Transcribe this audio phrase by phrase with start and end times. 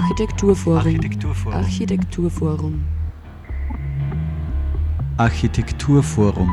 [0.00, 0.78] Architekturforum.
[0.78, 1.54] Architekturforum.
[1.54, 2.84] Architekturforum.
[5.18, 6.50] Architekturforum.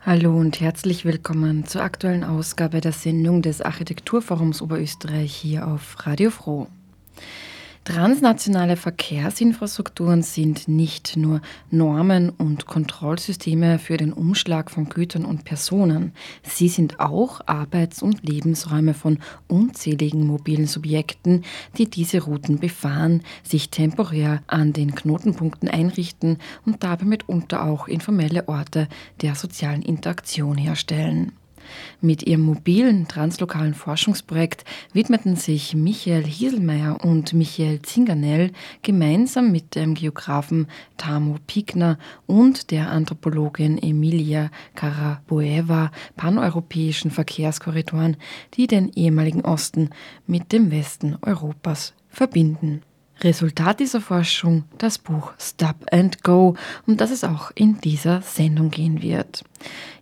[0.00, 6.30] Hallo und herzlich willkommen zur aktuellen Ausgabe der Sendung des Architekturforums Oberösterreich hier auf Radio
[6.30, 6.68] Froh.
[7.88, 16.12] Transnationale Verkehrsinfrastrukturen sind nicht nur Normen und Kontrollsysteme für den Umschlag von Gütern und Personen,
[16.42, 21.44] sie sind auch Arbeits- und Lebensräume von unzähligen mobilen Subjekten,
[21.78, 28.48] die diese Routen befahren, sich temporär an den Knotenpunkten einrichten und dabei mitunter auch informelle
[28.48, 28.86] Orte
[29.22, 31.32] der sozialen Interaktion herstellen.
[32.00, 39.94] Mit ihrem mobilen translokalen Forschungsprojekt widmeten sich Michael Hieselmeier und Michael Zingernell gemeinsam mit dem
[39.94, 48.16] Geografen Tamo Pikner und der Anthropologin Emilia Karaboeva paneuropäischen Verkehrskorridoren,
[48.54, 49.90] die den ehemaligen Osten
[50.26, 52.82] mit dem Westen Europas verbinden.
[53.22, 56.54] Resultat dieser Forschung das Buch Stop and Go,
[56.86, 59.44] um das es auch in dieser Sendung gehen wird.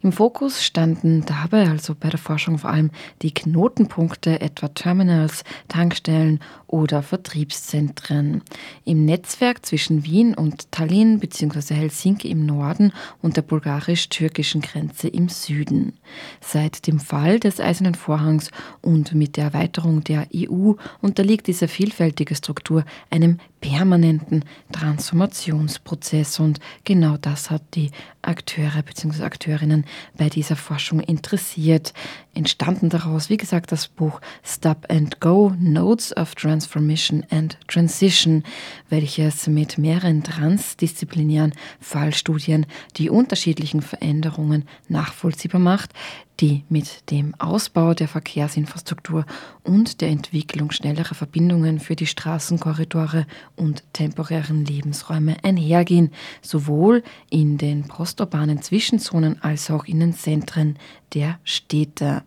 [0.02, 2.90] Im Fokus standen dabei also bei der Forschung vor allem
[3.22, 8.42] die Knotenpunkte, etwa Terminals, Tankstellen oder Vertriebszentren.
[8.84, 11.74] Im Netzwerk zwischen Wien und Tallinn bzw.
[11.74, 15.94] Helsinki im Norden und der bulgarisch-türkischen Grenze im Süden.
[16.40, 18.50] Seit dem Fall des Eisernen Vorhangs
[18.82, 27.16] und mit der Erweiterung der EU unterliegt diese vielfältige Struktur einem permanenten Transformationsprozess und genau
[27.16, 27.90] das hat die
[28.26, 29.22] Akteure bzw.
[29.22, 29.84] Akteurinnen
[30.16, 31.92] bei dieser Forschung interessiert.
[32.34, 38.44] Entstanden daraus, wie gesagt, das Buch Stop and Go Notes of Transformation and Transition,
[38.90, 42.66] welches mit mehreren transdisziplinären Fallstudien
[42.96, 45.92] die unterschiedlichen Veränderungen nachvollziehbar macht,
[46.40, 49.24] die mit dem Ausbau der Verkehrsinfrastruktur
[49.62, 53.26] und der Entwicklung schnellerer Verbindungen für die Straßenkorridore
[53.56, 60.76] und temporären Lebensräume einhergehen, sowohl in den posturbanen Zwischenzonen als auch in den Zentren
[61.14, 62.22] der Städte.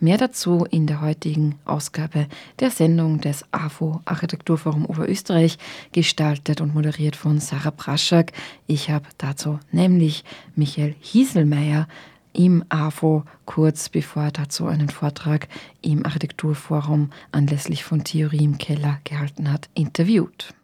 [0.00, 2.28] Mehr dazu in der heutigen Ausgabe
[2.60, 5.58] der Sendung des AFO Architekturforum Oberösterreich,
[5.90, 8.32] gestaltet und moderiert von Sarah Praschak.
[8.68, 10.22] Ich habe dazu nämlich
[10.54, 11.88] Michael Hieselmeier
[12.38, 15.48] im AFO kurz bevor er dazu einen Vortrag
[15.82, 20.54] im Architekturforum anlässlich von Theorie im Keller gehalten hat, interviewt.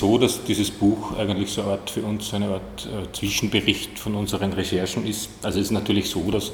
[0.00, 4.14] So, dass dieses Buch eigentlich so eine Art für uns eine Art äh, Zwischenbericht von
[4.14, 5.28] unseren Recherchen ist.
[5.42, 6.52] Also es ist natürlich so, dass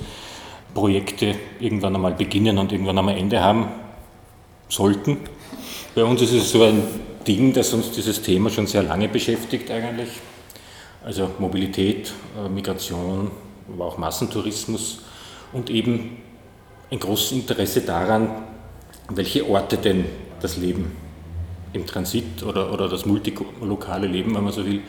[0.75, 3.69] Projekte irgendwann einmal beginnen und irgendwann einmal Ende haben
[4.69, 5.19] sollten.
[5.95, 6.83] Bei uns ist es so ein
[7.27, 10.09] Ding, das uns dieses Thema schon sehr lange beschäftigt eigentlich.
[11.05, 13.31] Also Mobilität, äh, Migration,
[13.73, 15.03] aber auch Massentourismus
[15.53, 16.17] und eben
[16.91, 18.29] ein großes Interesse daran,
[19.09, 20.05] welche Orte denn
[20.41, 21.06] das Leben
[21.73, 24.81] im Transit oder, oder das multilokale Leben, wenn man so will,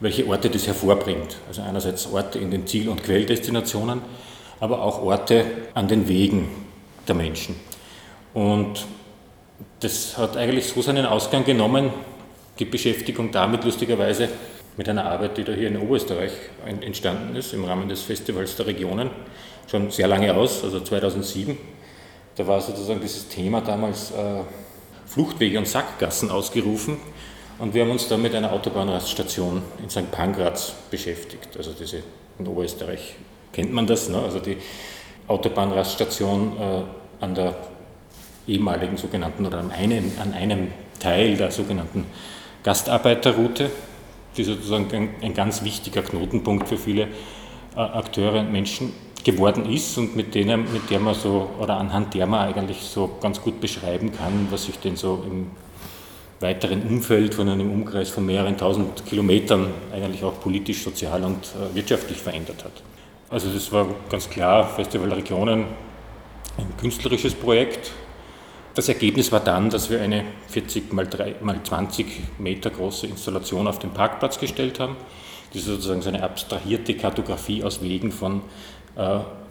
[0.00, 1.36] welche Orte das hervorbringt.
[1.48, 4.00] Also einerseits Orte in den Ziel- und Quelldestinationen,
[4.60, 6.48] aber auch Orte an den Wegen
[7.06, 7.56] der Menschen.
[8.34, 8.86] Und
[9.80, 11.90] das hat eigentlich so seinen Ausgang genommen,
[12.58, 14.28] die Beschäftigung damit lustigerweise
[14.76, 16.32] mit einer Arbeit, die da hier in Oberösterreich
[16.80, 19.10] entstanden ist, im Rahmen des Festivals der Regionen,
[19.68, 21.56] schon sehr lange aus, also 2007.
[22.36, 24.42] Da war sozusagen dieses Thema damals äh,
[25.08, 26.98] Fluchtwege und Sackgassen ausgerufen
[27.58, 30.10] und wir haben uns dann mit einer Autobahnraststation in St.
[30.12, 31.56] Pankraz beschäftigt.
[31.56, 32.02] Also diese
[32.38, 33.16] in Oberösterreich
[33.52, 34.18] kennt man das, ne?
[34.18, 34.58] also die
[35.26, 36.82] Autobahnraststation äh,
[37.24, 37.56] an der
[38.46, 40.68] ehemaligen sogenannten oder an einem, an einem
[41.00, 42.06] Teil der sogenannten
[42.62, 43.70] Gastarbeiterroute,
[44.36, 47.08] die sozusagen ein, ein ganz wichtiger Knotenpunkt für viele
[47.76, 48.92] äh, Akteure und Menschen
[49.32, 53.10] geworden ist und mit, denen, mit der man so, oder anhand der man eigentlich so
[53.20, 55.50] ganz gut beschreiben kann, was sich denn so im
[56.40, 61.74] weiteren Umfeld von einem Umkreis von mehreren tausend Kilometern eigentlich auch politisch, sozial und äh,
[61.74, 62.72] wirtschaftlich verändert hat.
[63.28, 65.66] Also das war ganz klar Festival Regionen,
[66.56, 67.92] ein künstlerisches Projekt.
[68.74, 72.06] Das Ergebnis war dann, dass wir eine 40 mal, 3, mal 20
[72.38, 74.96] Meter große Installation auf den Parkplatz gestellt haben,
[75.52, 78.40] die sozusagen so eine abstrahierte Kartografie aus Wegen von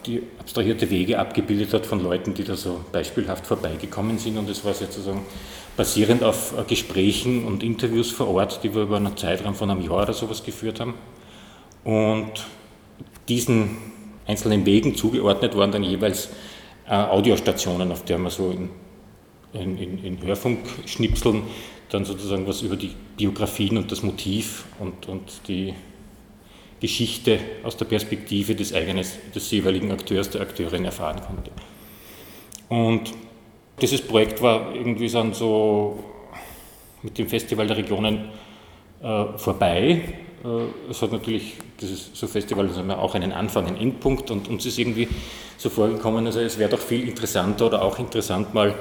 [0.06, 4.36] die abstrahierte Wege abgebildet hat von Leuten, die da so beispielhaft vorbeigekommen sind.
[4.36, 5.22] Und es war sozusagen
[5.76, 9.82] basierend auf äh, Gesprächen und Interviews vor Ort, die wir über einen Zeitraum von einem
[9.82, 10.94] Jahr oder sowas geführt haben.
[11.84, 12.46] Und
[13.28, 13.76] diesen
[14.26, 16.28] einzelnen Wegen zugeordnet waren dann jeweils
[16.86, 18.70] äh, Audiostationen, auf der man so in,
[19.52, 21.42] in, in, in Hörfunkschnipseln
[21.90, 25.74] dann sozusagen was über die Biografien und das Motiv und, und die
[26.80, 31.50] Geschichte aus der Perspektive des, eigenes, des jeweiligen Akteurs, der Akteurin erfahren konnte.
[32.68, 33.12] Und
[33.80, 36.04] dieses Projekt war irgendwie dann so
[37.02, 38.28] mit dem Festival der Regionen
[39.02, 40.02] äh, vorbei.
[40.44, 44.66] Äh, es hat natürlich, dieses so Festival haben auch einen Anfang, einen Endpunkt und uns
[44.66, 45.08] ist irgendwie
[45.56, 48.74] so vorgekommen, also es wäre doch viel interessanter oder auch interessant mal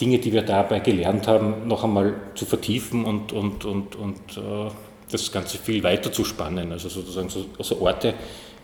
[0.00, 4.70] Dinge, die wir dabei gelernt haben, noch einmal zu vertiefen und, und, und, und äh,
[5.12, 6.72] das Ganze viel weiter zu spannen.
[6.72, 8.14] Also sozusagen so, also Orte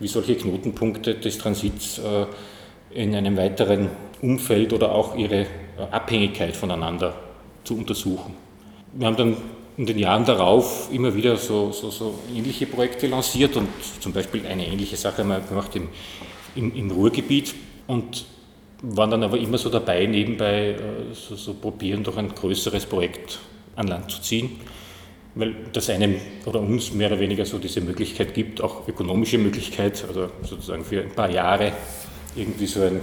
[0.01, 2.27] wie solche Knotenpunkte des Transits äh,
[2.91, 3.91] in einem weiteren
[4.23, 5.47] Umfeld oder auch ihre äh,
[5.91, 7.15] Abhängigkeit voneinander
[7.65, 8.35] zu untersuchen.
[8.95, 9.37] Wir haben dann
[9.77, 13.69] in den Jahren darauf immer wieder so, so, so ähnliche Projekte lanciert und
[14.01, 15.89] zum Beispiel eine ähnliche Sache wir gemacht im,
[16.57, 17.55] im, im Ruhrgebiet
[17.87, 18.25] und
[18.83, 20.79] waren dann aber immer so dabei, nebenbei äh,
[21.13, 23.39] so, so probieren, doch ein größeres Projekt
[23.77, 24.59] an Land zu ziehen,
[25.39, 30.05] weil das einem oder uns mehr oder weniger so diese Möglichkeit gibt, auch ökonomische Möglichkeit,
[30.07, 31.73] also sozusagen für ein paar Jahre
[32.35, 33.01] irgendwie so ein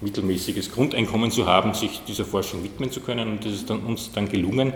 [0.00, 3.28] mittelmäßiges Grundeinkommen zu haben, sich dieser Forschung widmen zu können.
[3.28, 4.72] Und das ist dann, uns dann gelungen,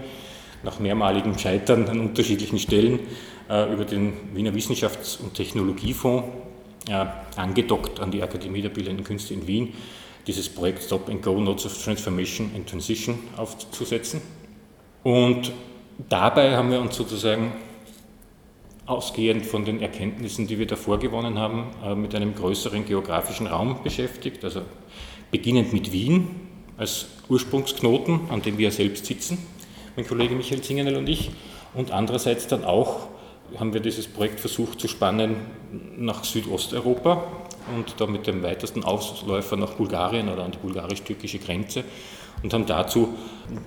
[0.64, 2.98] nach mehrmaligem Scheitern an unterschiedlichen Stellen
[3.48, 6.24] äh, über den Wiener Wissenschafts- und Technologiefonds
[6.88, 7.06] äh,
[7.36, 9.74] angedockt an die Akademie der Bildenden Künste in Wien,
[10.26, 14.20] dieses Projekt Stop and Go Notes of Transformation and Transition aufzusetzen.
[15.04, 15.52] Und
[16.08, 17.52] dabei haben wir uns sozusagen
[18.86, 23.82] ausgehend von den Erkenntnissen, die wir davor gewonnen haben, äh, mit einem größeren geografischen Raum
[23.82, 24.62] beschäftigt, also
[25.30, 26.28] beginnend mit Wien
[26.76, 29.38] als Ursprungsknoten, an dem wir selbst sitzen,
[29.96, 31.30] mein Kollege Michael Zingenel und ich,
[31.74, 33.08] und andererseits dann auch
[33.58, 35.36] haben wir dieses Projekt versucht zu spannen
[35.96, 37.24] nach Südosteuropa
[37.76, 41.84] und da mit dem weitesten Ausläufer nach Bulgarien oder an die bulgarisch-türkische Grenze
[42.42, 43.16] und haben dazu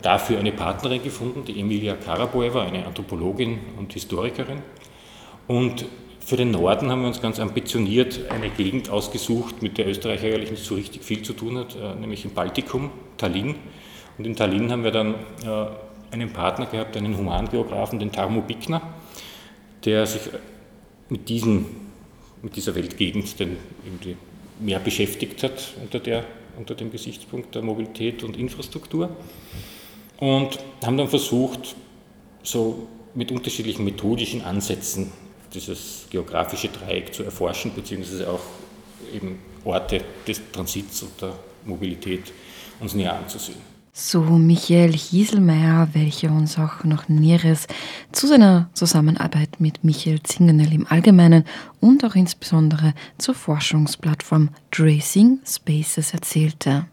[0.01, 4.61] dafür eine Partnerin gefunden, die Emilia Karaboeva, eine Anthropologin und Historikerin.
[5.47, 5.85] Und
[6.19, 10.51] für den Norden haben wir uns ganz ambitioniert eine Gegend ausgesucht, mit der Österreich eigentlich
[10.51, 13.55] nicht so richtig viel zu tun hat, äh, nämlich im Baltikum, Tallinn.
[14.17, 15.67] Und in Tallinn haben wir dann äh,
[16.11, 18.81] einen Partner gehabt, einen Humangeografen, den Tarmo Bickner,
[19.83, 20.21] der sich
[21.09, 21.65] mit, diesen,
[22.41, 24.17] mit dieser Weltgegend irgendwie
[24.59, 26.23] mehr beschäftigt hat unter, der,
[26.57, 29.09] unter dem Gesichtspunkt der Mobilität und Infrastruktur.
[30.17, 31.75] Und haben dann versucht,
[32.43, 35.11] so mit unterschiedlichen methodischen Ansätzen
[35.53, 38.41] dieses geografische Dreieck zu erforschen, beziehungsweise auch
[39.13, 41.33] eben Orte des Transits und der
[41.65, 42.31] Mobilität
[42.79, 43.74] uns näher anzusehen.
[43.97, 47.65] So Michael Hieselmeier, welcher uns auch noch Näheres
[48.11, 51.45] zu seiner Zusammenarbeit mit Michael Zingenel im Allgemeinen
[51.79, 56.87] und auch insbesondere zur Forschungsplattform Tracing Spaces erzählte.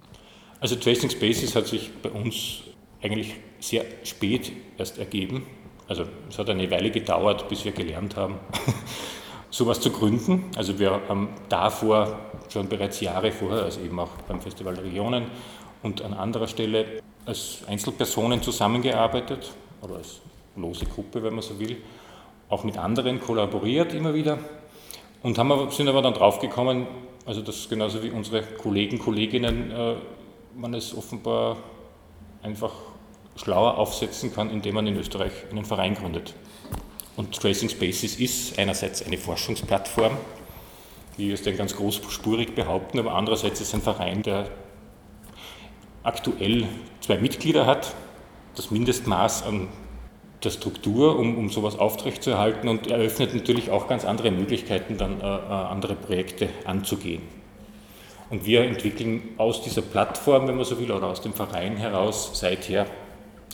[0.60, 2.60] Also Tracing Spaces hat sich bei uns
[3.02, 5.42] eigentlich sehr spät erst ergeben.
[5.88, 8.36] Also es hat eine Weile gedauert, bis wir gelernt haben,
[9.50, 10.44] sowas zu gründen.
[10.54, 15.26] Also wir haben davor schon bereits Jahre vorher, also eben auch beim Festival der Regionen
[15.82, 20.20] und an anderer Stelle als Einzelpersonen zusammengearbeitet oder als
[20.56, 21.78] lose Gruppe, wenn man so will,
[22.48, 24.38] auch mit anderen kollaboriert immer wieder
[25.22, 26.86] und haben aber, sind aber dann draufgekommen,
[27.24, 29.94] also dass genauso wie unsere Kollegen, Kolleginnen, äh,
[30.54, 31.56] man es offenbar
[32.42, 32.72] einfach
[33.36, 36.34] schlauer aufsetzen kann, indem man in Österreich einen Verein gründet.
[37.16, 40.16] Und Tracing Spaces ist einerseits eine Forschungsplattform,
[41.16, 44.50] wie wir es denn ganz großspurig behaupten, aber andererseits ist es ein Verein, der
[46.02, 46.66] aktuell
[47.00, 47.94] zwei Mitglieder hat,
[48.54, 49.68] das Mindestmaß an
[50.44, 55.24] der Struktur, um, um sowas aufrechtzuerhalten und eröffnet natürlich auch ganz andere Möglichkeiten, dann äh,
[55.24, 57.22] äh andere Projekte anzugehen.
[58.30, 62.30] Und wir entwickeln aus dieser Plattform, wenn man so will, oder aus dem Verein heraus
[62.34, 62.86] seither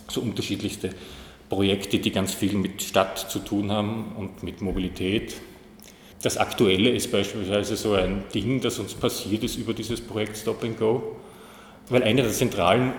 [0.08, 0.90] so unterschiedlichste
[1.48, 5.34] Projekte, die ganz viel mit Stadt zu tun haben und mit Mobilität.
[6.22, 10.62] Das Aktuelle ist beispielsweise so ein Ding, das uns passiert ist über dieses Projekt Stop
[10.62, 11.16] and Go,
[11.90, 12.92] weil einer der zentralen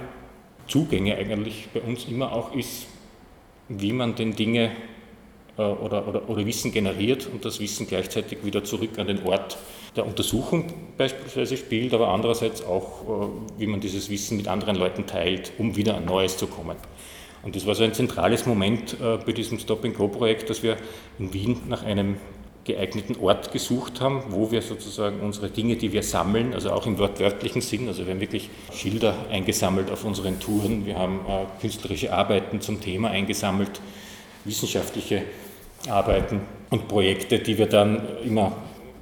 [0.67, 2.87] Zugänge eigentlich bei uns immer auch ist,
[3.67, 4.71] wie man denn Dinge
[5.57, 9.57] äh, oder, oder, oder Wissen generiert und das Wissen gleichzeitig wieder zurück an den Ort
[9.95, 10.65] der Untersuchung
[10.97, 15.75] beispielsweise spielt, aber andererseits auch, äh, wie man dieses Wissen mit anderen Leuten teilt, um
[15.75, 16.77] wieder an Neues zu kommen.
[17.41, 20.77] Und das war so ein zentrales Moment äh, bei diesem Stop-and-Go-Projekt, dass wir
[21.19, 22.17] in Wien nach einem
[22.69, 26.99] geeigneten Ort gesucht haben, wo wir sozusagen unsere Dinge, die wir sammeln, also auch im
[26.99, 32.13] wortwörtlichen Sinn, also wir haben wirklich Schilder eingesammelt auf unseren Touren, wir haben äh, künstlerische
[32.13, 33.81] Arbeiten zum Thema eingesammelt,
[34.45, 35.23] wissenschaftliche
[35.89, 38.55] Arbeiten und Projekte, die wir dann immer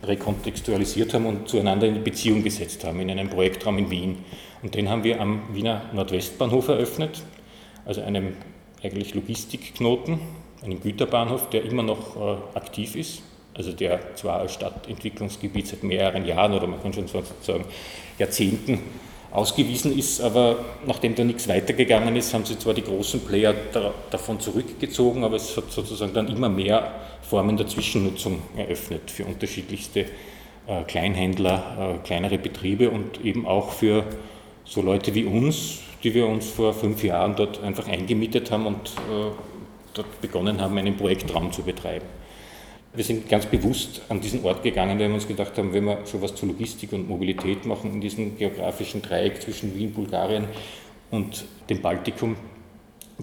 [0.03, 4.17] rekontextualisiert haben und zueinander in Beziehung gesetzt haben in einem Projektraum in Wien.
[4.63, 7.21] Und den haben wir am Wiener Nordwestbahnhof eröffnet,
[7.85, 8.33] also einem
[8.81, 10.19] eigentlich Logistikknoten,
[10.63, 13.23] einem Güterbahnhof, der immer noch äh, aktiv ist,
[13.57, 17.65] also der zwar als Stadtentwicklungsgebiet seit mehreren Jahren oder man kann schon sagen
[18.19, 18.79] Jahrzehnten
[19.31, 23.93] ausgewiesen ist, aber nachdem da nichts weitergegangen ist, haben sie zwar die großen Player da,
[24.09, 30.05] davon zurückgezogen, aber es hat sozusagen dann immer mehr Formen der Zwischennutzung eröffnet für unterschiedlichste
[30.67, 34.05] äh, Kleinhändler, äh, kleinere Betriebe und eben auch für
[34.63, 38.87] so Leute wie uns, die wir uns vor fünf Jahren dort einfach eingemietet haben und
[38.87, 39.31] äh,
[39.93, 42.05] dort begonnen haben, einen Projektraum zu betreiben.
[42.97, 45.99] Wir sind ganz bewusst an diesen Ort gegangen, weil wir uns gedacht haben, wenn wir
[46.05, 50.45] sowas zur Logistik und Mobilität machen in diesem geografischen Dreieck zwischen Wien, Bulgarien
[51.11, 52.35] und dem Baltikum,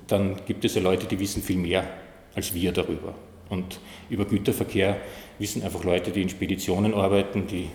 [0.07, 1.89] dann gibt es ja Leute, die wissen viel mehr
[2.37, 3.15] als wir darüber.
[3.51, 4.97] Und über Güterverkehr
[5.41, 7.69] wissen einfach Leute, die in Speditionen arbeiten, die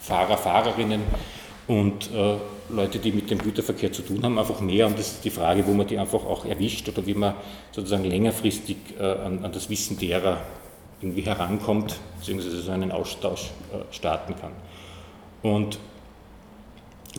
[0.00, 1.02] Fahrer, Fahrerinnen
[1.68, 2.34] und äh,
[2.68, 4.88] Leute, die mit dem Güterverkehr zu tun haben, einfach mehr.
[4.88, 7.34] Und das ist die Frage, wo man die einfach auch erwischt oder wie man
[7.70, 10.40] sozusagen längerfristig äh, an, an, das Wissen derer
[11.04, 14.52] irgendwie herankommt, beziehungsweise so einen Austausch äh, starten kann.
[15.42, 15.78] Und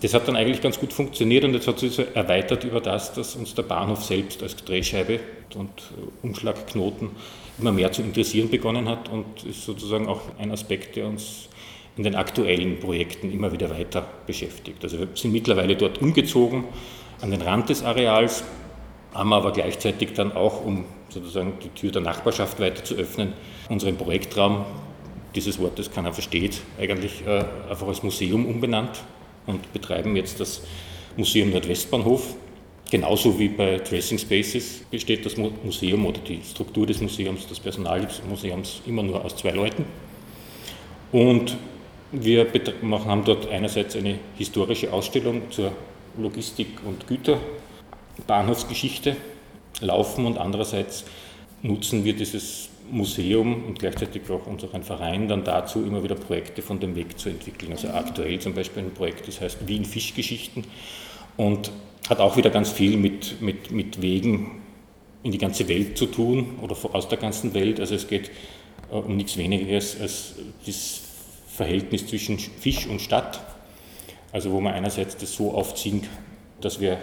[0.02, 3.14] das hat dann eigentlich ganz gut funktioniert und jetzt hat sich so erweitert über das,
[3.14, 5.20] dass uns der Bahnhof selbst als Drehscheibe
[5.56, 7.12] und äh, Umschlagknoten
[7.60, 11.48] immer mehr zu interessieren begonnen hat und ist sozusagen auch ein Aspekt, der uns
[11.96, 14.84] in den aktuellen Projekten immer wieder weiter beschäftigt.
[14.84, 16.66] Also wir sind mittlerweile dort umgezogen
[17.22, 18.44] an den Rand des Areals,
[19.14, 20.84] haben aber gleichzeitig dann auch, um
[21.16, 23.34] sozusagen die Tür der Nachbarschaft weiter zu öffnen,
[23.70, 24.66] unseren Projektraum,
[25.34, 29.02] dieses Wort, das keiner versteht, eigentlich äh, einfach als Museum umbenannt
[29.48, 30.62] und betreiben jetzt das
[31.18, 32.36] Museum Nordwestbahnhof.
[32.92, 38.02] Genauso wie bei Tracing Spaces besteht das Museum oder die Struktur des Museums, das Personal
[38.02, 39.86] des Museums immer nur aus zwei Leuten.
[41.12, 41.58] Und
[42.12, 42.46] wir
[42.92, 45.72] haben dort einerseits eine historische Ausstellung zur
[46.18, 49.16] Logistik- und Güterbahnhofsgeschichte
[49.82, 51.06] laufen und andererseits
[51.62, 56.80] nutzen wir dieses Museum und gleichzeitig auch unseren Verein dann dazu, immer wieder Projekte von
[56.80, 57.72] dem Weg zu entwickeln.
[57.72, 60.66] Also aktuell zum Beispiel ein Projekt, das heißt Wien Fischgeschichten
[61.38, 61.72] und
[62.10, 64.62] hat auch wieder ganz viel mit, mit, mit Wegen
[65.24, 67.80] in die ganze Welt zu tun oder aus der ganzen Welt.
[67.80, 68.30] Also es geht
[68.92, 71.02] äh, um nichts Wenigeres als das
[71.48, 73.44] Verhältnis zwischen Fisch und Stadt.
[74.32, 76.04] Also wo man einerseits das so aufziehen,
[76.62, 76.98] dass wir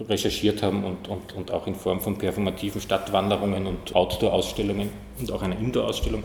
[0.00, 5.42] recherchiert haben und, und, und auch in Form von performativen Stadtwanderungen und Outdoor-Ausstellungen und auch
[5.42, 6.24] einer Indoor-Ausstellung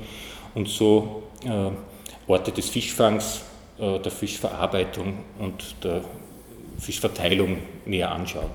[0.55, 1.69] und so äh,
[2.27, 3.41] Orte des Fischfangs,
[3.77, 6.01] äh, der Fischverarbeitung und der
[6.79, 8.49] Fischverteilung näher anschauen.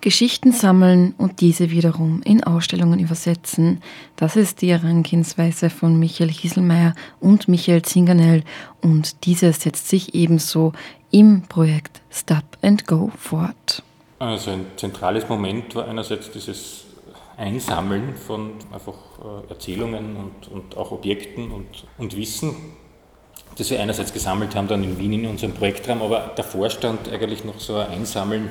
[0.00, 3.82] Geschichten sammeln und diese wiederum in Ausstellungen übersetzen.
[4.16, 8.42] Das ist die Herangehensweise von Michael Hieselmeier und Michael Zingernell
[8.80, 10.72] und diese setzt sich ebenso
[11.10, 13.82] im Projekt Stop and Go fort.
[14.20, 16.84] Also ein zentrales Moment war einerseits dieses
[17.38, 22.54] Einsammeln von einfach äh, Erzählungen und, und auch Objekten und, und Wissen,
[23.56, 27.46] das wir einerseits gesammelt haben dann in Wien in unserem Projektraum, aber davor stand eigentlich
[27.46, 28.50] noch so ein Einsammeln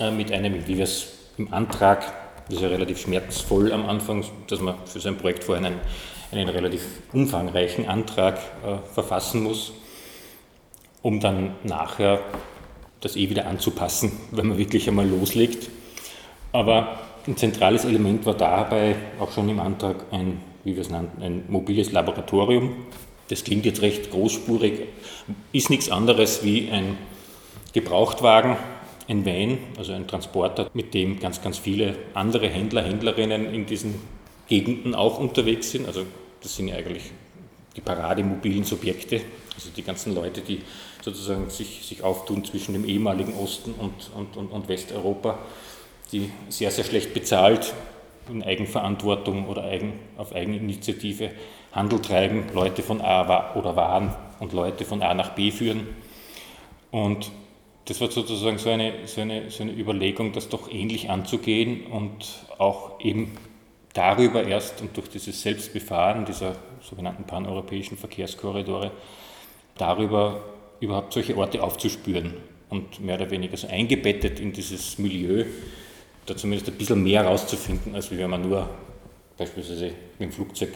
[0.00, 2.12] äh, mit einem, wie wir es im Antrag,
[2.46, 5.78] das ist ja relativ schmerzvoll am Anfang, dass man für sein Projekt vorher einen,
[6.32, 6.82] einen relativ
[7.12, 9.74] umfangreichen Antrag äh, verfassen muss,
[11.02, 12.18] um dann nachher
[13.06, 15.70] das eh wieder anzupassen, wenn man wirklich einmal loslegt.
[16.52, 21.22] Aber ein zentrales Element war dabei auch schon im Antrag ein, wie wir es nannten,
[21.22, 22.74] ein mobiles Laboratorium.
[23.28, 24.82] Das klingt jetzt recht großspurig,
[25.52, 26.96] ist nichts anderes wie ein
[27.72, 28.56] Gebrauchtwagen,
[29.08, 33.94] ein Van, also ein Transporter, mit dem ganz, ganz viele andere Händler, Händlerinnen in diesen
[34.48, 35.86] Gegenden auch unterwegs sind.
[35.86, 36.02] Also
[36.42, 37.10] das sind ja eigentlich
[37.76, 39.20] die parademobilen Subjekte,
[39.56, 40.60] also die ganzen Leute, die
[41.02, 45.38] sozusagen sich, sich auftun zwischen dem ehemaligen Osten und, und, und, und Westeuropa,
[46.12, 47.74] die sehr, sehr schlecht bezahlt
[48.28, 51.30] in Eigenverantwortung oder eigen, auf Eigeninitiative
[51.72, 55.86] Handel treiben, Leute von A oder Waren und Leute von A nach B führen.
[56.90, 57.30] Und
[57.84, 62.46] das war sozusagen so eine, so, eine, so eine Überlegung, das doch ähnlich anzugehen und
[62.58, 63.36] auch eben
[63.92, 68.90] darüber erst und durch dieses Selbstbefahren dieser sogenannten paneuropäischen Verkehrskorridore
[69.78, 70.42] darüber
[70.80, 72.34] überhaupt solche Orte aufzuspüren
[72.68, 75.44] und mehr oder weniger so eingebettet in dieses Milieu,
[76.26, 78.68] da zumindest ein bisschen mehr rauszufinden, als wenn man nur
[79.38, 80.70] beispielsweise mit dem Flugzeug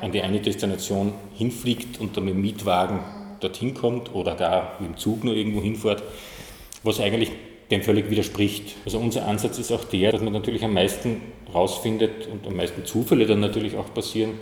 [0.00, 3.00] an die eine Destination hinfliegt und dann mit dem Mietwagen
[3.40, 6.02] dorthin kommt oder gar mit dem Zug nur irgendwo hinfährt,
[6.82, 7.30] was eigentlich
[7.70, 8.76] dem völlig widerspricht.
[8.84, 11.20] Also unser Ansatz ist auch der, dass man natürlich am meisten
[11.52, 14.32] rausfindet und am meisten Zufälle dann natürlich auch passieren,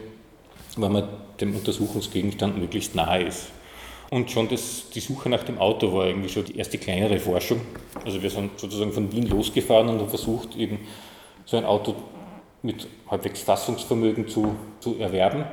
[0.76, 1.08] weil man
[1.40, 3.48] dem Untersuchungsgegenstand möglichst nahe ist.
[4.12, 7.62] Und schon das, die Suche nach dem Auto war irgendwie schon die erste kleinere Forschung.
[8.04, 10.80] Also wir sind sozusagen von Wien losgefahren und haben versucht, eben
[11.46, 11.94] so ein Auto
[12.60, 15.46] mit halbwegs Fassungsvermögen zu, zu erwerben.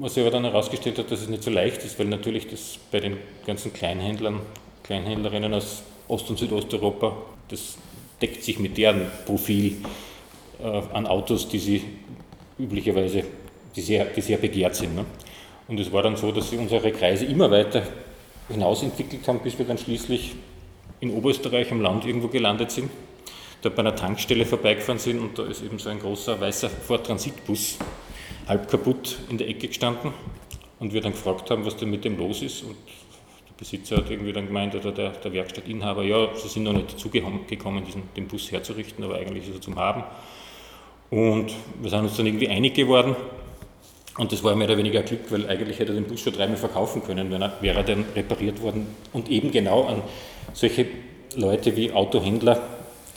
[0.00, 2.78] Was sich aber dann herausgestellt hat, dass es nicht so leicht ist, weil natürlich das
[2.90, 4.40] bei den ganzen Kleinhändlern,
[4.82, 7.16] Kleinhändlerinnen aus Ost- und Südosteuropa,
[7.48, 7.78] das
[8.20, 9.76] deckt sich mit deren Profil
[10.62, 11.84] äh, an Autos, die sie
[12.58, 13.24] üblicherweise,
[13.74, 14.94] die sehr, die sehr begehrt sind.
[14.94, 15.06] Ne?
[15.68, 17.82] Und es war dann so, dass sie unsere Kreise immer weiter
[18.48, 20.34] hinaus entwickelt haben, bis wir dann schließlich
[21.00, 22.90] in Oberösterreich am Land irgendwo gelandet sind,
[23.62, 27.78] da bei einer Tankstelle vorbeigefahren sind und da ist eben so ein großer weißer Ford-Transitbus
[28.46, 30.12] halb kaputt in der Ecke gestanden
[30.78, 32.76] und wir dann gefragt haben, was denn mit dem los ist und
[33.48, 36.92] der Besitzer hat irgendwie dann gemeint, oder der, der Werkstattinhaber, ja, sie sind noch nicht
[36.92, 37.44] dazu gekommen,
[37.86, 40.04] diesen, den Bus herzurichten, aber eigentlich ist er zum Haben.
[41.10, 43.14] Und wir sind uns dann irgendwie einig geworden.
[44.18, 46.58] Und das war mehr oder weniger Glück, weil eigentlich hätte er den Bus schon dreimal
[46.58, 48.86] verkaufen können, wenn er, wäre er dann repariert worden.
[49.12, 50.02] Und eben genau an
[50.52, 50.86] solche
[51.34, 52.60] Leute wie Autohändler,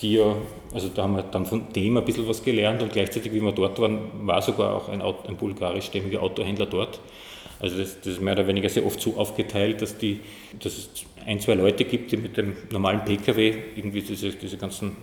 [0.02, 0.36] die ja,
[0.74, 3.52] also da haben wir dann von dem ein bisschen was gelernt und gleichzeitig, wie wir
[3.52, 7.00] dort waren, war sogar auch ein, ein bulgarischstämmiger Autohändler dort.
[7.60, 10.20] Also das, das, ist mehr oder weniger sehr oft so aufgeteilt, dass, die,
[10.62, 10.90] dass es
[11.26, 14.96] ein, zwei Leute gibt, die mit dem normalen Pkw irgendwie diese, diese ganzen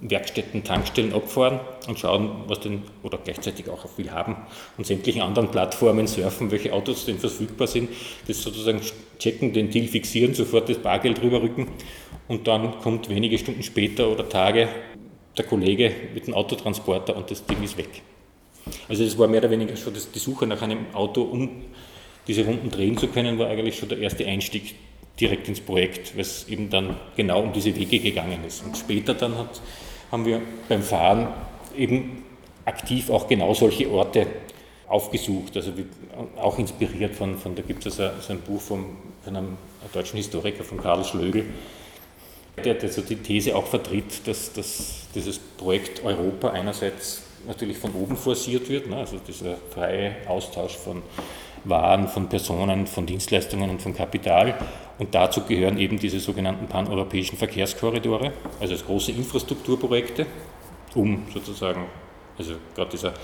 [0.00, 4.36] Werkstätten, Tankstellen abfahren und schauen, was denn, oder gleichzeitig auch auf haben
[4.76, 7.90] und sämtlichen anderen Plattformen surfen, welche Autos denn verfügbar sind,
[8.28, 8.80] das sozusagen
[9.18, 11.68] checken, den Deal fixieren, sofort das Bargeld rüberrücken
[12.28, 14.68] und dann kommt wenige Stunden später oder Tage
[15.36, 18.02] der Kollege mit dem Autotransporter und das Ding ist weg.
[18.88, 21.62] Also das war mehr oder weniger schon das, die Suche nach einem Auto, um
[22.28, 24.74] diese Runden drehen zu können, war eigentlich schon der erste Einstieg
[25.20, 28.64] direkt ins Projekt, weil es eben dann genau um diese Wege gegangen ist.
[28.64, 29.60] Und später dann hat,
[30.10, 31.28] haben wir beim Fahren
[31.76, 32.24] eben
[32.64, 34.26] aktiv auch genau solche Orte
[34.88, 35.72] aufgesucht, also
[36.36, 39.58] auch inspiriert von, von da gibt es also ein Buch vom, von einem
[39.92, 41.44] deutschen Historiker, von Karl Schlögel,
[42.64, 47.92] der, der so die These auch vertritt, dass, dass dieses Projekt Europa einerseits natürlich von
[47.94, 51.02] oben forciert wird, ne, also dieser freie Austausch von
[51.64, 54.54] waren, von Personen, von Dienstleistungen und von Kapital.
[54.98, 60.26] Und dazu gehören eben diese sogenannten paneuropäischen Verkehrskorridore, also als große Infrastrukturprojekte,
[60.94, 61.84] um sozusagen,
[62.36, 63.14] also gerade dieser,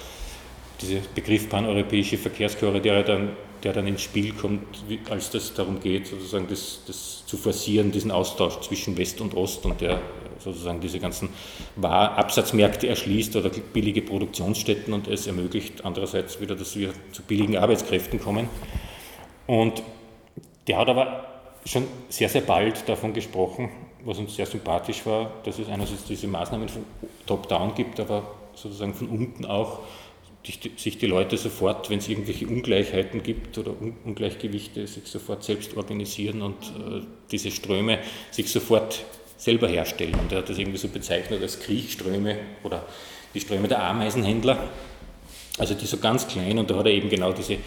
[0.81, 3.31] dieser Begriff paneuropäische Verkehrskorridore, dann,
[3.63, 4.63] der dann ins Spiel kommt,
[5.11, 9.65] als das darum geht, sozusagen das, das zu forcieren, diesen Austausch zwischen West und Ost
[9.65, 10.01] und der
[10.45, 11.31] sozusagen diese ganzen
[11.81, 18.21] Absatzmärkte erschließt oder billige Produktionsstätten und es ermöglicht andererseits wieder, dass wir zu billigen Arbeitskräften
[18.21, 18.49] kommen.
[19.47, 19.83] Und
[20.67, 21.27] der hat aber
[21.65, 23.71] schon sehr, sehr bald davon gesprochen,
[24.05, 26.85] was uns sehr sympathisch war, dass es einerseits diese Maßnahmen von
[27.27, 28.23] Top-Down gibt, aber
[28.55, 29.81] sozusagen von unten auch
[30.77, 33.73] sich die Leute sofort, wenn es irgendwelche Ungleichheiten gibt oder
[34.05, 37.99] Ungleichgewichte, sich sofort selbst organisieren und äh, diese Ströme
[38.31, 39.05] sich sofort
[39.37, 40.15] selber herstellen.
[40.15, 42.85] Und er hat das irgendwie so bezeichnet als Kriechströme oder
[43.35, 44.59] die Ströme der Ameisenhändler,
[45.59, 46.59] also die so ganz klein.
[46.59, 47.59] Und da hat er eben genau diese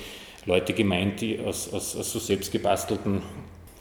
[0.46, 3.22] Leute gemeint, die aus, aus, aus so selbstgebastelten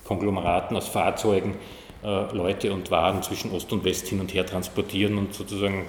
[0.04, 1.56] Konglomeraten, aus Fahrzeugen
[2.02, 5.86] äh, Leute und Waren zwischen Ost und West hin und her transportieren und sozusagen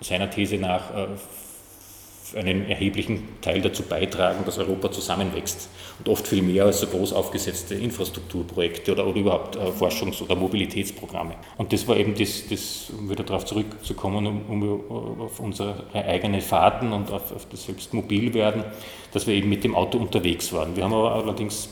[0.00, 6.42] seiner These nach äh, einen erheblichen Teil dazu beitragen, dass Europa zusammenwächst und oft viel
[6.42, 11.34] mehr als so groß aufgesetzte Infrastrukturprojekte oder, oder überhaupt äh, Forschungs- oder Mobilitätsprogramme.
[11.56, 16.40] Und das war eben das, das um wieder darauf zurückzukommen, um, um auf unsere eigenen
[16.40, 18.64] Fahrten und auf, auf das selbst Mobilwerden,
[19.12, 20.76] dass wir eben mit dem Auto unterwegs waren.
[20.76, 21.68] Wir haben aber allerdings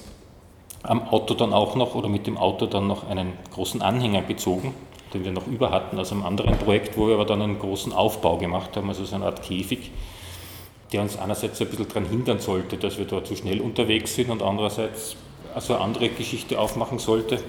[0.83, 4.75] am Auto dann auch noch oder mit dem Auto dann noch einen großen Anhänger gezogen,
[5.13, 7.93] den wir noch über hatten aus einem anderen Projekt, wo wir aber dann einen großen
[7.93, 9.91] Aufbau gemacht haben, also so eine Art Käfig,
[10.95, 14.31] der uns einerseits ein bisschen daran hindern sollte, dass wir dort zu schnell unterwegs sind
[14.31, 15.17] und andererseits
[15.53, 17.43] also eine andere Geschichte aufmachen sollte.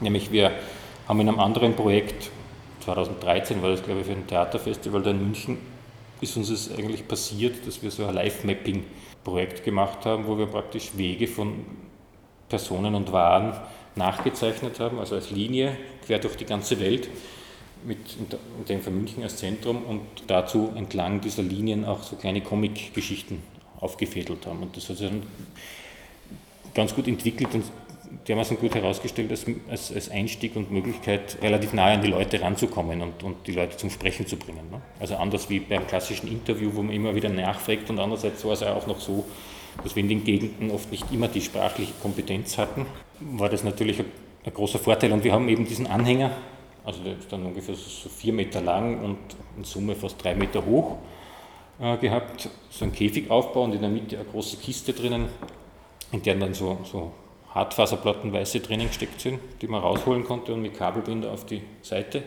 [0.00, 0.50] Nämlich wir
[1.06, 2.30] haben in einem anderen Projekt,
[2.84, 5.58] 2013 war das glaube ich für ein Theaterfestival da in München,
[6.20, 10.96] ist uns es eigentlich passiert, dass wir so ein Live-Mapping-Projekt gemacht haben, wo wir praktisch
[10.96, 11.64] Wege von
[12.48, 13.52] Personen und Waren
[13.94, 17.08] nachgezeichnet haben, also als Linie quer durch die ganze Welt
[17.86, 22.40] mit in dem von München als Zentrum und dazu entlang dieser Linien auch so kleine
[22.40, 23.42] Comic-Geschichten
[23.80, 24.62] aufgefädelt haben.
[24.62, 25.22] Und das hat sich dann
[26.74, 27.64] ganz gut entwickelt und
[28.28, 33.02] dermaßen gut herausgestellt als, als, als, Einstieg und Möglichkeit, relativ nahe an die Leute ranzukommen
[33.02, 34.70] und, und die Leute zum Sprechen zu bringen.
[34.70, 34.80] Ne?
[35.00, 38.62] Also anders wie beim klassischen Interview, wo man immer wieder nachfragt und andererseits war es
[38.62, 39.24] auch noch so,
[39.82, 42.86] dass wir in den Gegenden oft nicht immer die sprachliche Kompetenz hatten,
[43.20, 44.06] war das natürlich ein,
[44.44, 45.12] ein großer Vorteil.
[45.12, 46.30] Und wir haben eben diesen Anhänger
[46.84, 49.18] also der ist dann ungefähr so vier Meter lang und
[49.56, 50.98] in Summe fast drei Meter hoch.
[51.80, 55.28] äh, gehabt, so einen Käfigaufbau und in der Mitte eine große Kiste drinnen,
[56.12, 57.12] in der dann so, so
[57.54, 62.22] Hartfaserplatten weiße drinnen gesteckt sind, die man rausholen konnte und mit Kabelbinder auf die Seite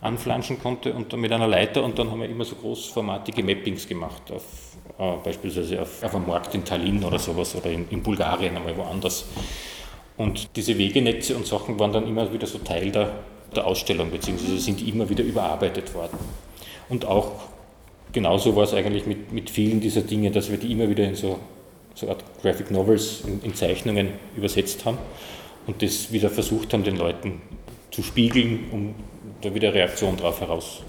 [0.00, 3.88] anflanschen konnte und dann mit einer Leiter und dann haben wir immer so großformatige Mappings
[3.88, 4.42] gemacht, auf,
[4.98, 8.76] äh, beispielsweise auf, auf einem Markt in Tallinn oder sowas oder in, in Bulgarien, einmal
[8.76, 9.26] woanders.
[10.16, 13.12] Und diese Wegenetze und Sachen waren dann immer wieder so Teil der,
[13.56, 16.18] der Ausstellung, beziehungsweise sind immer wieder überarbeitet worden.
[16.88, 17.32] Und auch
[18.12, 21.14] genauso war es eigentlich mit, mit vielen dieser Dinge, dass wir die immer wieder in
[21.14, 21.38] so,
[21.94, 24.98] so Art Graphic Novels, in, in Zeichnungen übersetzt haben
[25.66, 27.42] und das wieder versucht haben, den Leuten
[27.90, 28.94] zu spiegeln, um
[29.40, 30.82] da wieder Reaktion darauf heraus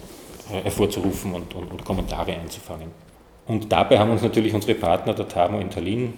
[0.51, 2.89] äh, hervorzurufen und, und, und, Kommentare einzufangen.
[3.47, 6.13] Und dabei haben uns natürlich unsere Partner, der TAMO in Tallinn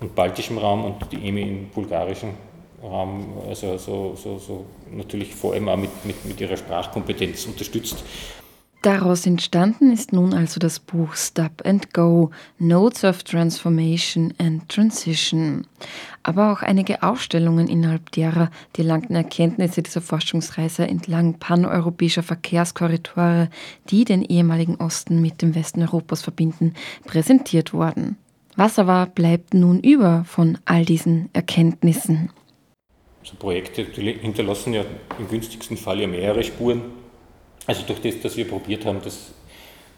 [0.00, 2.30] und baltischem Raum und die EMI im bulgarischen
[2.82, 8.02] Raum, also so, so, so natürlich vor allem auch mit, mit, mit ihrer Sprachkompetenz unterstützt
[8.82, 15.66] Daraus entstanden ist nun also das Buch Stop and Go, Notes of Transformation and Transition.
[16.22, 23.50] Aber auch einige Ausstellungen innerhalb derer die erlangten Erkenntnisse dieser Forschungsreise entlang paneuropäischer Verkehrskorridore,
[23.90, 26.72] die den ehemaligen Osten mit dem Westen Europas verbinden,
[27.04, 28.16] präsentiert worden.
[28.56, 32.30] Was aber bleibt nun über von all diesen Erkenntnissen?
[33.22, 34.84] So Projekte hinterlassen ja
[35.18, 36.82] im günstigsten Fall ja mehrere Spuren
[37.66, 39.32] also durch das, dass wir probiert haben, das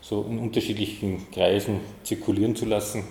[0.01, 3.05] so in unterschiedlichen Kreisen zirkulieren zu lassen,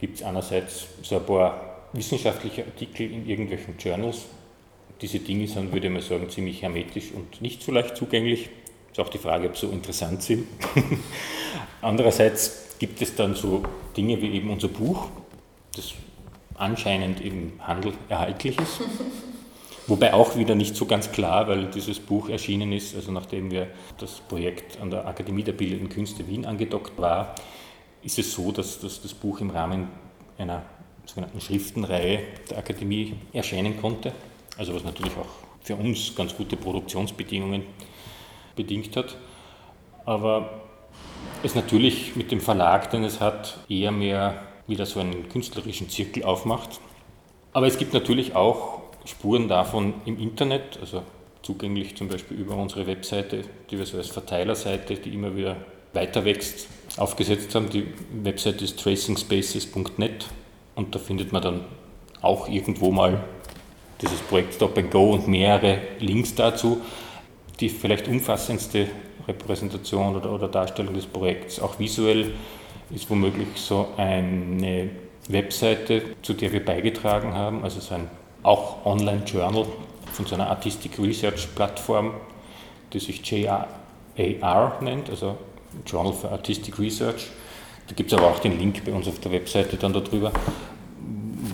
[0.00, 4.26] gibt es einerseits so ein paar wissenschaftliche Artikel in irgendwelchen Journals.
[5.00, 8.50] Diese Dinge sind, würde ich mal sagen, ziemlich hermetisch und nicht so leicht zugänglich.
[8.92, 10.46] Ist auch die Frage, ob sie so interessant sind.
[11.82, 13.62] Andererseits gibt es dann so
[13.96, 15.08] Dinge wie eben unser Buch,
[15.74, 15.92] das
[16.62, 18.80] anscheinend im Handel erhältlich ist.
[19.88, 23.66] Wobei auch wieder nicht so ganz klar, weil dieses Buch erschienen ist, also nachdem wir
[23.98, 27.34] das Projekt an der Akademie der Bildenden Künste Wien angedockt war,
[28.02, 29.88] ist es so, dass, dass das Buch im Rahmen
[30.38, 30.62] einer
[31.04, 34.12] sogenannten Schriftenreihe der Akademie erscheinen konnte.
[34.56, 35.26] Also was natürlich auch
[35.62, 37.64] für uns ganz gute Produktionsbedingungen
[38.54, 39.16] bedingt hat.
[40.04, 40.62] Aber
[41.42, 46.24] es natürlich mit dem Verlag, den es hat, eher mehr wieder so einen künstlerischen Zirkel
[46.24, 46.80] aufmacht.
[47.52, 51.02] Aber es gibt natürlich auch Spuren davon im Internet, also
[51.42, 55.56] zugänglich zum Beispiel über unsere Webseite, die wir so als Verteilerseite, die immer wieder
[55.92, 57.68] weiter wächst, aufgesetzt haben.
[57.68, 57.86] Die
[58.22, 60.26] Webseite ist tracingspaces.net
[60.74, 61.64] und da findet man dann
[62.22, 63.22] auch irgendwo mal
[64.00, 66.80] dieses Projekt Stop and Go und mehrere Links dazu.
[67.60, 68.88] Die vielleicht umfassendste
[69.28, 72.32] Repräsentation oder, oder Darstellung des Projekts, auch visuell,
[72.94, 74.90] ist womöglich so eine
[75.28, 78.08] Webseite, zu der wir beigetragen haben, also so ein
[78.42, 79.66] auch Online-Journal
[80.12, 82.12] von so einer Artistic Research Plattform,
[82.92, 83.68] die sich JAR
[84.80, 85.36] nennt, also
[85.86, 87.28] Journal for Artistic Research.
[87.88, 90.32] Da gibt es aber auch den Link bei uns auf der Webseite dann darüber,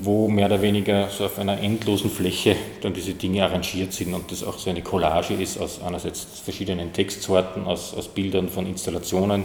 [0.02, 4.30] wo mehr oder weniger so auf einer endlosen Fläche dann diese Dinge arrangiert sind und
[4.32, 9.44] das auch so eine Collage ist aus einerseits verschiedenen Textsorten, aus, aus Bildern von Installationen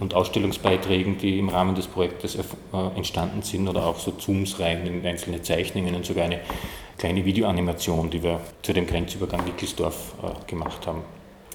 [0.00, 2.42] und Ausstellungsbeiträgen, die im Rahmen des Projektes äh,
[2.96, 6.40] entstanden sind oder auch so Zooms rein in einzelne Zeichnungen und sogar eine
[6.98, 11.02] kleine Videoanimation, die wir zu dem Grenzübergang Nickelsdorf äh, gemacht haben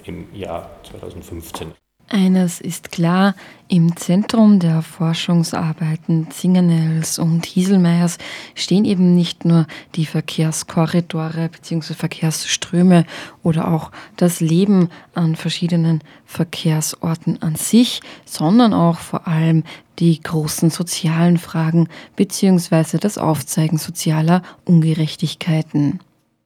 [0.06, 1.85] im Jahr 2015.
[2.16, 3.36] Eines ist klar,
[3.68, 8.20] im Zentrum der Forschungsarbeiten Zinganels und Hieselmeyers
[8.54, 11.94] stehen eben nicht nur die Verkehrskorridore bzw.
[11.94, 13.06] Verkehrsströme
[13.44, 19.66] oder auch das Leben an verschiedenen Verkehrsorten an sich, sondern auch vor allem
[20.00, 22.98] die großen sozialen Fragen bzw.
[22.98, 26.00] das Aufzeigen sozialer Ungerechtigkeiten.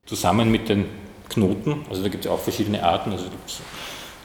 [0.07, 0.85] Zusammen mit den
[1.29, 3.25] Knoten, also da gibt es auch verschiedene Arten, also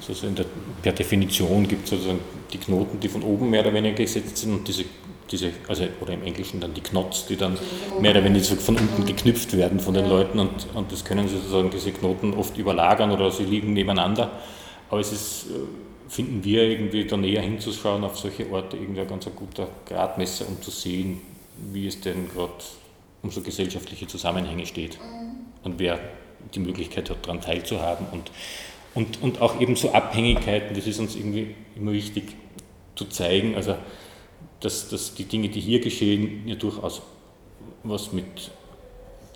[0.09, 0.45] also der,
[0.83, 2.21] per Definition gibt es sozusagen
[2.53, 4.85] die Knoten, die von oben mehr oder weniger gesetzt sind und diese,
[5.31, 7.59] diese also, oder im Englischen dann die Knots, die dann
[8.01, 11.71] mehr oder weniger von unten geknüpft werden von den Leuten und, und das können sozusagen
[11.71, 14.31] diese Knoten oft überlagern oder sie liegen nebeneinander.
[14.91, 19.09] Aber es ist, äh, finden wir irgendwie da näher hinzuschauen auf solche Orte irgendwie ein
[19.09, 21.21] ganz guter Gradmesser, um zu sehen,
[21.73, 22.53] wie es denn gerade
[23.23, 24.99] um so gesellschaftliche Zusammenhänge steht
[25.63, 25.99] und wer
[26.55, 28.31] die Möglichkeit hat, daran teilzuhaben und
[28.95, 32.37] und, und auch eben so Abhängigkeiten, das ist uns irgendwie immer wichtig
[32.95, 33.77] zu zeigen, also
[34.61, 37.03] dass, dass die Dinge, die hier geschehen, ja durchaus
[37.83, 38.51] was mit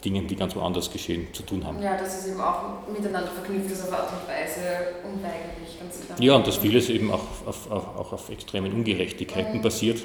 [0.05, 1.83] Dingen, die ganz woanders geschehen, zu tun haben.
[1.83, 4.61] Ja, dass es eben auch miteinander verknüpft ist auf Art und Weise
[5.05, 6.21] unweigerlich, ganz klar.
[6.21, 9.63] Ja, und dass vieles eben auch auf, auch, auch auf extremen Ungerechtigkeiten mhm.
[9.63, 10.03] basiert.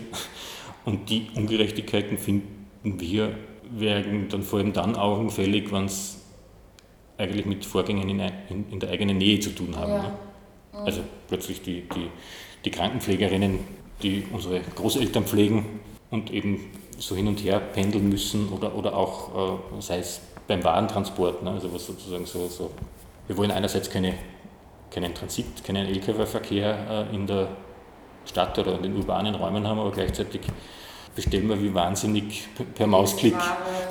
[0.86, 3.38] Und die Ungerechtigkeiten finden wir,
[3.72, 6.23] werden dann vor allem dann augenfällig, wenn es
[7.18, 9.92] eigentlich mit Vorgängen in, in, in der eigenen Nähe zu tun haben.
[9.92, 10.04] Ja.
[10.04, 10.14] Ne?
[10.74, 12.10] Also plötzlich die, die,
[12.66, 13.60] die Krankenpflegerinnen
[14.04, 15.80] die unsere Großeltern pflegen
[16.12, 20.64] und eben so hin und her pendeln müssen oder, oder auch, äh, sei es beim
[20.64, 21.52] Warentransport, ne?
[21.52, 22.72] also was sozusagen so, so,
[23.28, 24.14] wir wollen einerseits keine,
[24.92, 27.48] keinen Transit, keinen Lkw-Verkehr äh, in der
[28.26, 30.42] Stadt oder in den urbanen Räumen haben, aber gleichzeitig
[31.16, 33.36] bestellen wir wie wahnsinnig per Mausklick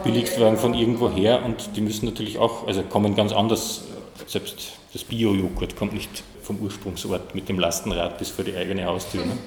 [0.05, 3.85] Billigstwagen von irgendwo her und die müssen natürlich auch, also kommen ganz anders,
[4.27, 9.25] selbst das Bio-Joghurt kommt nicht vom Ursprungsort mit dem Lastenrad bis vor die eigene Haustür.
[9.25, 9.39] Ne?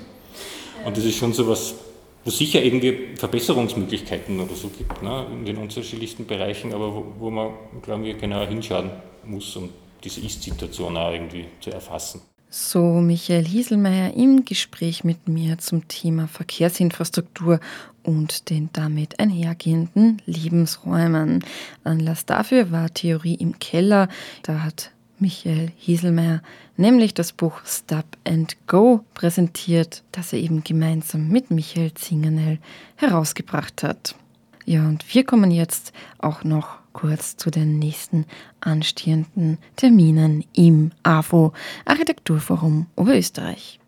[0.85, 1.75] Und das ist schon so was,
[2.23, 7.05] wo es sicher irgendwie Verbesserungsmöglichkeiten oder so gibt, ne, in den unterschiedlichsten Bereichen, aber wo,
[7.19, 8.89] wo man, glaube ich, genauer hinschauen
[9.23, 9.69] muss, um
[10.03, 12.21] diese Ist-Situation auch irgendwie zu erfassen.
[12.57, 17.59] So Michael Hieselmeier im Gespräch mit mir zum Thema Verkehrsinfrastruktur
[18.01, 21.43] und den damit einhergehenden Lebensräumen.
[21.83, 24.07] Anlass dafür war Theorie im Keller.
[24.43, 26.41] Da hat Michael Hieselmeier
[26.77, 32.59] nämlich das Buch Stop and Go präsentiert, das er eben gemeinsam mit Michael Zingenel
[32.95, 34.15] herausgebracht hat.
[34.63, 38.25] Ja, und wir kommen jetzt auch noch kurz zu den nächsten
[38.61, 41.51] anstehenden Terminen im AFO
[41.83, 43.79] Architekturforum Oberösterreich.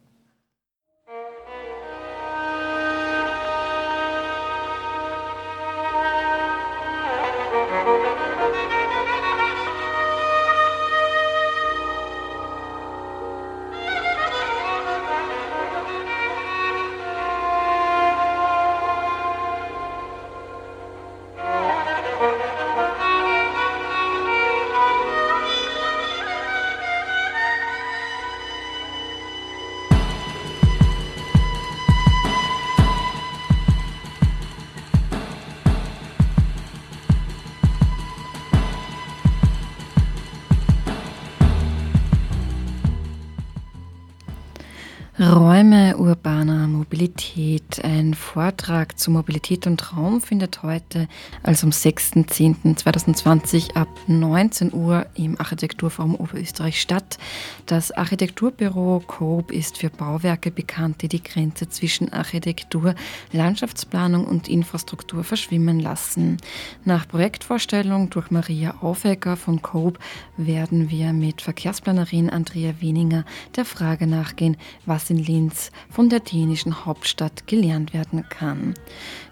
[48.37, 51.07] Vortrag zu Mobilität und Raum findet heute,
[51.41, 57.17] also am 6.10.2020 ab 19 Uhr im Architekturforum Oberösterreich statt.
[57.65, 62.93] Das Architekturbüro Coop ist für Bauwerke bekannt, die die Grenze zwischen Architektur,
[63.31, 66.37] Landschaftsplanung und Infrastruktur verschwimmen lassen.
[66.85, 69.97] Nach Projektvorstellung durch Maria Aufecker von Coop
[70.37, 76.85] werden wir mit Verkehrsplanerin Andrea Weninger der Frage nachgehen, was in Linz von der dänischen
[76.85, 78.73] Hauptstadt gelernt werden kann.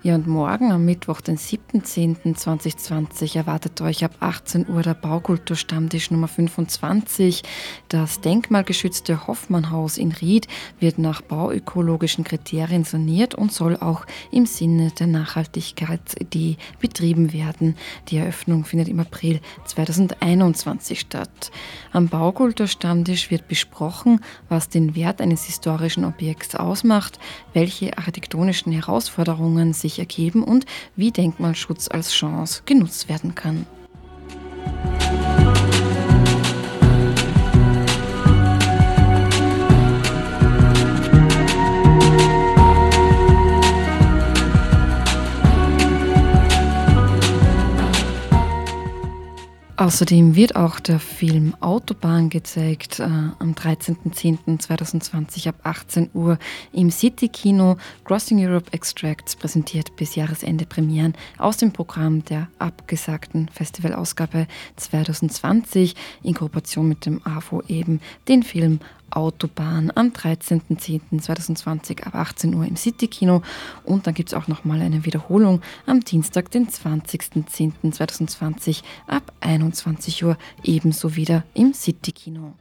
[0.05, 6.27] Ja, und morgen am Mittwoch, den 7.10.2020, erwartet euch ab 18 Uhr der Baukulturstammtisch Nummer
[6.27, 7.41] 25.
[7.89, 10.47] Das denkmalgeschützte Hoffmannhaus in Ried
[10.79, 16.01] wird nach bauökologischen Kriterien saniert und soll auch im Sinne der Nachhaltigkeit
[16.34, 17.75] die betrieben werden.
[18.10, 21.51] Die Eröffnung findet im April 2021 statt.
[21.91, 27.17] Am Baukulturstammtisch wird besprochen, was den Wert eines historischen Objekts ausmacht,
[27.53, 33.65] welche architektonischen Herausforderungen sich sich ergeben und wie Denkmalschutz als Chance genutzt werden kann.
[49.86, 56.39] Außerdem wird auch der Film Autobahn gezeigt äh, am 13.10.2020 ab 18 Uhr
[56.74, 57.78] im City Kino.
[58.04, 65.93] Crossing Europe Extracts präsentiert bis Jahresende Premieren aus dem Programm der abgesagten Festivalausgabe 2020
[66.24, 68.80] in Kooperation mit dem AFO eben den Film
[69.15, 73.41] Autobahn am 13.10.2020 ab 18 Uhr im City-Kino.
[73.84, 80.38] Und dann gibt es auch nochmal eine Wiederholung am Dienstag, den 20.10.2020 ab 21 Uhr
[80.63, 82.54] ebenso wieder im City-Kino.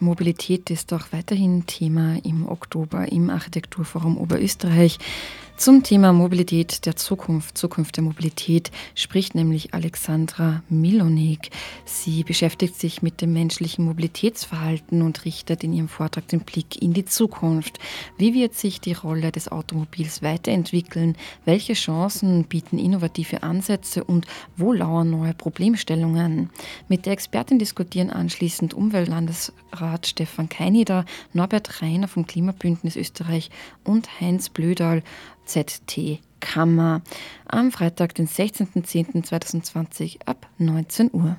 [0.00, 4.98] Mobilität ist auch weiterhin Thema im Oktober im Architekturforum Oberösterreich.
[5.60, 11.50] Zum Thema Mobilität der Zukunft, Zukunft der Mobilität, spricht nämlich Alexandra Milonik.
[11.84, 16.94] Sie beschäftigt sich mit dem menschlichen Mobilitätsverhalten und richtet in ihrem Vortrag den Blick in
[16.94, 17.78] die Zukunft.
[18.16, 21.14] Wie wird sich die Rolle des Automobils weiterentwickeln?
[21.44, 26.48] Welche Chancen bieten innovative Ansätze und wo lauern neue Problemstellungen?
[26.88, 33.50] Mit der Expertin diskutieren anschließend Umweltlandesrat Stefan Keinider, Norbert Reiner vom Klimabündnis Österreich
[33.84, 35.02] und Heinz Blödal
[35.50, 37.02] ZT Kammer
[37.46, 41.36] am Freitag, den 16.10.2020 ab 19 Uhr.